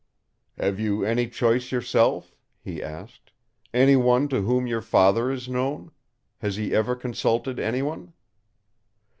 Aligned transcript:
"Have 0.57 0.79
you 0.79 1.05
any 1.05 1.29
choice 1.29 1.71
yourself?" 1.71 2.35
he 2.59 2.81
asked. 2.81 3.31
"Any 3.71 3.95
one 3.95 4.27
to 4.29 4.41
whom 4.41 4.65
your 4.65 4.81
Father 4.81 5.31
is 5.31 5.47
known? 5.47 5.91
Has 6.39 6.55
he 6.55 6.73
ever 6.73 6.95
consulted 6.95 7.59
any 7.59 7.83
one?" 7.83 8.11